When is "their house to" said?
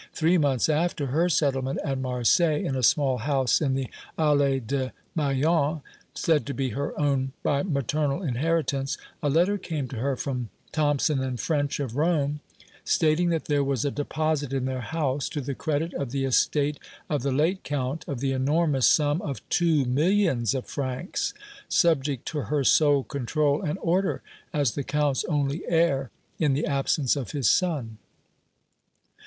14.65-15.39